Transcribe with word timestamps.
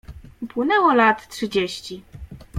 Upłynęło 0.41 0.93
lat 0.93 1.27
trzydzieści. 1.27 2.01